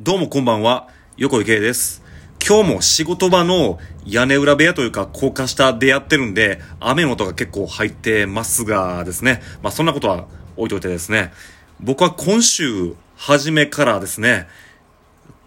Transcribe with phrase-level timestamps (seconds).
[0.00, 2.04] どうもこんばんは、横井圭です。
[2.46, 9.42] 今日も仕事場の屋根裏部屋というか高架下でやってるんで、雨の音が結構入ってますがですね。
[9.60, 11.32] まあそんなことは置いといてですね。
[11.80, 14.46] 僕は今週初めからですね、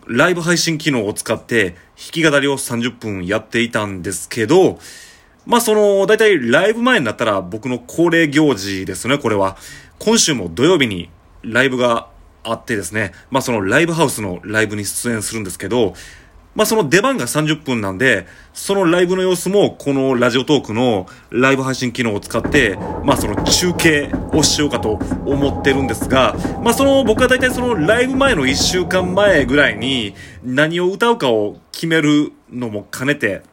[0.05, 1.77] ライブ配信機能を使って弾
[2.11, 4.79] き語りを30分やっていたんですけど、
[5.45, 9.55] まあその、だいたいライブ前になったら僕の恒例行事ですね、これは。
[9.97, 11.09] 今週も土曜日に
[11.41, 12.09] ライブが
[12.43, 15.93] あってですね、まあそのライブハウスのライブに出演するんですけど、
[16.53, 33.43] まあその出番が30分なんで、そのライブの様子もこのラジオトークのライブ配信機能を使って、まあその中継をしようかと思ってるんですが、まあその僕は大体そのライブ前の1週間前ぐらいに何を歌うかを決めるのも兼ねて、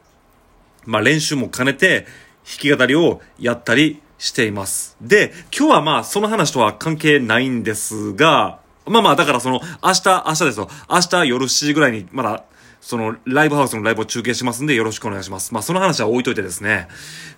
[0.84, 2.06] まあ練習も兼ねて
[2.44, 4.96] 弾き語りをやったりしています。
[5.00, 10.68] で、今日はまあその話とは関係ないんですが、まあまあだからその明日、明日ですよ。
[10.90, 12.44] 明日夜7時ぐらいにまだ
[12.80, 15.52] そのライブハウスのライブを中継しますんでよろしくお願いします。
[15.52, 16.88] まあその話は置いといてですね、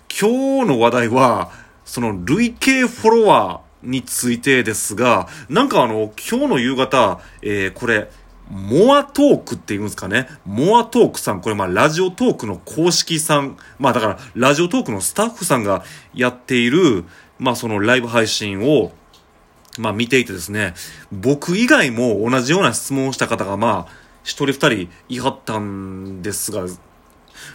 [0.09, 1.51] 今日の話題は、
[1.85, 8.09] その累計フォロワーについてですが、なんかあの、今日の夕方、えー、これ、
[8.49, 10.27] モアトークって言うんですかね。
[10.45, 17.05] モアトークさん、これまあラジオトークの公式さん、まあだからラジオトークのスタッフさんがやっている、
[17.39, 18.91] まあそのライブ配信を、
[19.77, 20.73] まあ見ていてですね、
[21.11, 26.65] 僕以外も同じような質問をした方がまあ、一人二人いはったんですが、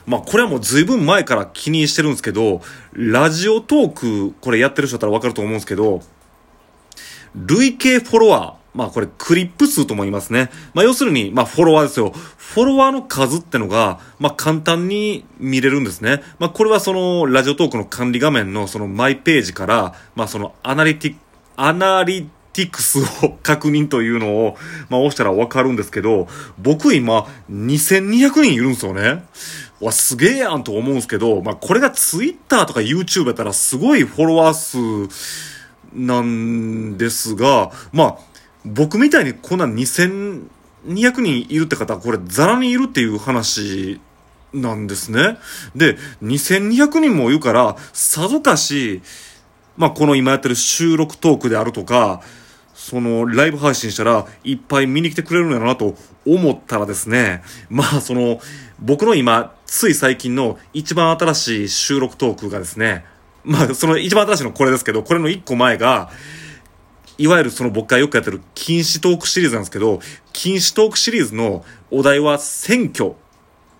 [0.06, 6.00] まあこれはもう随分前から気にしてるんですけど、ラジオトーク、これやってる人だったらわかると思うんですけど、
[7.34, 10.50] 累計フォロワー、まあこれクリップ数とも言いますね。
[10.74, 12.12] まあ要するに、まあフォロワーですよ。
[12.36, 16.22] フォロワーの数ってのが、まあ簡単に見れるんですね。
[16.38, 21.16] まあこれはそのラジオトークの管理画面のそのマイページから、まあそのアナリティッ、
[21.56, 24.56] アナリティクスを確認というのを、
[24.88, 29.24] まあ押したらわかるんですけど、僕今2200人いるんですよね。
[29.80, 35.46] わ、すげえやんと思うんですけど、まあこれがツイッターとか YouTube やったらすごいフォロワー数、
[35.96, 38.18] なんですが、まあ、
[38.64, 40.46] 僕みたいにこんな2200
[41.20, 44.00] 人いるって方はこれザラにいるっていう話
[44.52, 45.38] なんですね。
[45.74, 49.02] で、2200人もいるから、さぞかし、
[49.76, 52.22] まあこの今やってる収録トークであるとか、
[52.74, 55.94] そのライブ配信したらいっぱい見に来てくれるんやろなと
[56.26, 58.38] 思ったらですね、まあその
[58.78, 63.04] 僕の今つい最近の一番新しい収録トークがですね、
[63.44, 66.10] まあその一番新しいのこれですけど、これの一個前が、
[67.18, 70.00] いわゆるその僕がよくやってる禁止トークシリーズなんですけど、
[70.32, 73.12] 禁止トークシリーズのお題は選挙っ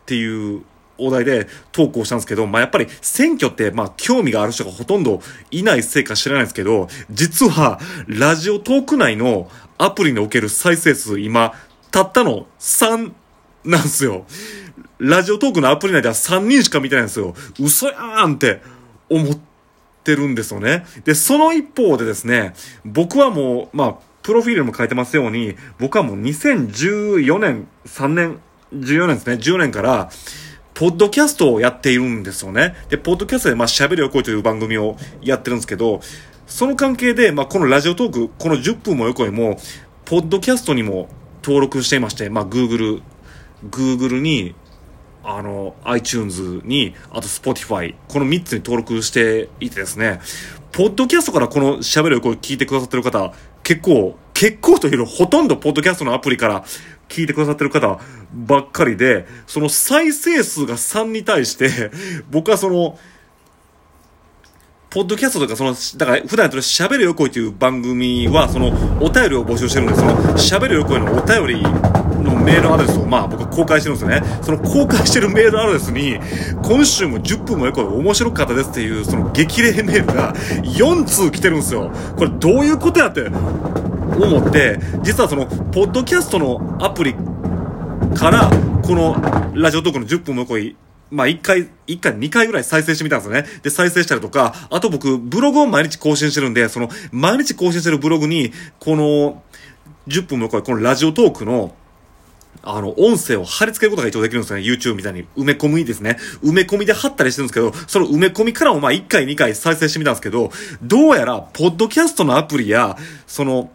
[0.06, 0.62] ていう
[0.98, 5.20] お題で投稿したんですけど、まあやっぱり選挙ってまあ興味がある人がほとんど
[5.50, 11.52] いないせいか知らないですけど、実はラジオトーク内のアプリにおける再生数今、
[11.90, 13.12] たったの3
[13.64, 14.24] なんですよ。
[14.98, 17.34] ラジオトークのアプリ内では3人しか見てないんですよ。
[17.60, 18.62] 嘘やーんって
[19.10, 19.38] 思っ
[20.02, 20.86] てるんですよね。
[21.04, 22.54] で、その一方でですね、
[22.84, 28.40] 僕はもう、まあ、プロフィールも書いてますように、僕はもう2014年、3年、
[28.72, 30.10] 14年ですね、10年から、
[30.76, 32.74] ポッドキャストをやっているんですよね。
[32.90, 36.00] で、ポッドキャストで、まあ、喋りよこいという番組をやってるんですけど、
[36.46, 39.58] その関係で、まあ、このラジオトーク、この10分もよこいも、
[40.04, 41.08] ポッドキャストにも
[41.42, 43.00] 登録していまして、まあ、Google、
[43.70, 44.54] Google に、
[45.24, 50.20] あの、iTunes に、あと Spotify、この3つに登録していてですね、
[50.72, 53.32] ポッドキャストからこの喋る声聞いてくださってる方、
[53.62, 56.62] 結構、結構というよりほとんどポッドキャストのアプリから
[57.08, 57.98] 聞いてくださってる方
[58.34, 61.90] ばっかりで、その再生数が3に対して、
[62.30, 62.98] 僕はその、
[64.90, 68.68] ポッドキャストとか、その、だから普段やってる喋るよこいという番組は、その、
[69.00, 74.22] お便りを募集してるんでその、喋るよこいのお便りのメールアドレスを、まあ僕は公開してるんですよね。
[74.42, 76.18] その公開してるメールアドレスに、
[76.62, 81.90] 今週も10分もよこい面白かったですっていう、その激励メールが4通来てるんですよ。
[82.16, 83.30] これどういうことやって
[84.24, 87.14] 思って、実はその、ポッドキャストのアプリ
[88.16, 88.50] から、
[88.82, 89.16] この
[89.54, 90.76] ラジオトークの10分もよこい
[91.10, 93.46] まあ、一回、一回、二回ぐらい再生してみたんですよね。
[93.62, 99.42] で、再生したりとか、あと僕、ブログを毎日更新してるんで、その、毎日更新してるブログに、この、
[100.08, 101.74] 10分もこれ、このラジオトークの、
[102.62, 104.64] あの、音声を貼り付けることが一応できるんですよね。
[104.64, 105.24] YouTube みたいに。
[105.36, 106.16] 埋め込みですね。
[106.42, 110.50] 埋め込みで貼ったりしてるんですけど、その埋め込みからもまあ1回2回再生してみたんですけど、
[110.82, 112.96] どうやら、ポッドキャストのアプリや、
[113.28, 113.70] その、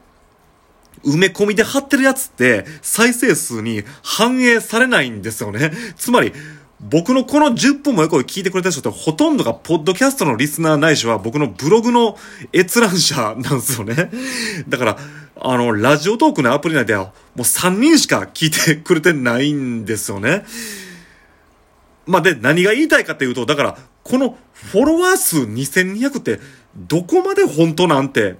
[1.03, 5.71] 埋め込みで貼ってるやつって、再生数に反映されないんですよね。
[5.98, 6.33] つまり、
[6.81, 12.18] 僕のこの10分も横で聞いてくれた人ってほとんどがポッドキャストのリスナーないしは僕のブログの
[12.53, 14.09] 閲覧者なんですよね。
[14.68, 14.98] だから、
[15.39, 20.44] あの、ラジオトークのアプリ内ではもう3人しか聞いてくれてないんですよね。
[22.07, 26.39] まあ、で、何が言いたいかっていうと、だから、このフォロワー数2200って
[26.75, 28.36] どこまで本当なんて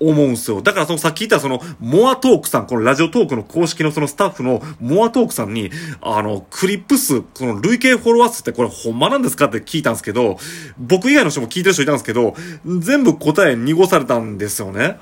[0.00, 0.62] 思うんすよ。
[0.62, 5.70] だからそのさっき言ったその、モアトークさん、このラジオトークの公式のそのスタッフのモアトークさんに、
[6.00, 9.46] あの、クリップ数、その累計フォロワー数ってこれほんまなんですか？
[9.46, 10.38] って聞いたんですけど、
[10.78, 12.34] 僕以外の人も聞いてる人いたんですけど、
[12.78, 14.98] 全部答え濁されたんですよね。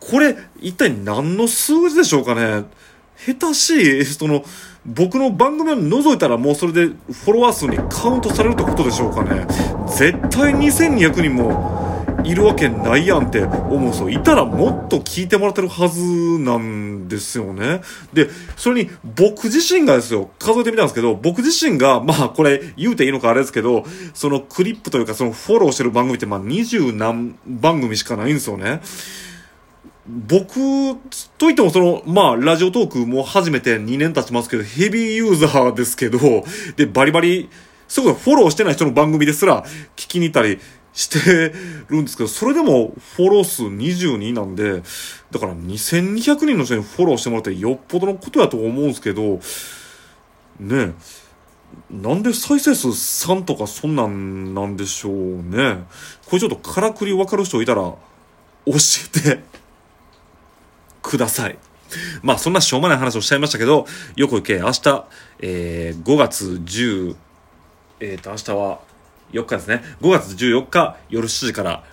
[0.00, 2.64] これ、一体何の数字でしょうかね？
[3.16, 4.44] 下手しい、その、
[4.86, 9.46] 僕の番組を覗いたらもうそれでフォロワー数にカウントされるってことでしょうかね？
[9.88, 11.89] 絶対2200人も
[12.24, 14.10] いるわけないやんって思うんですよ。
[14.10, 16.00] いたらもっと聞いてもらってるはず
[16.38, 17.80] なんですよね。
[18.12, 23.84] で、それに僕自身がですよ、数えてみたんですけど、僕自身が、まあこれ言うていいのかあれですけど、
[24.14, 28.80] そのクリップというかそのフォローしてる番組ってまあ20何番組しかないんですよね。
[30.06, 30.54] 僕
[31.38, 36.18] といってもその、まあ、ラジオトークも始めて2年経ちますけど、ヘビーユーザーですけど、
[36.76, 37.48] で、バリバリ、
[37.90, 39.64] すごいフォローしてない人の番組ですら
[39.96, 40.60] 聞きに行ったり
[40.92, 41.52] して
[41.88, 44.82] るんですけど、それでもフォロー数22なんで、
[45.30, 49.40] だから2200人の人にフォローしてもらってよっぽどのことやと思うんですけど、
[50.58, 50.94] ね
[51.88, 55.84] なんで再生数3とかそんなんなんでしょうね。
[56.26, 57.98] これちょっとからくり分かる人いたら教
[58.66, 59.40] えて
[61.02, 61.58] ください。
[62.22, 65.04] まあそんなしょうもない話をしちゃいましたけど、よく行け、明日、
[65.40, 67.16] えー、5月10、
[68.00, 68.80] えっ、ー、と、明日は
[69.32, 69.82] 4日ですね。
[70.00, 71.84] 5月14日夜7時から、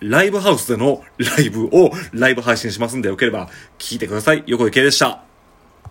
[0.00, 3.48] ライブハウスでのライブをライブ配信しますんで、よければ
[3.78, 4.44] 聞いてください。
[4.46, 5.27] 横井圭でした。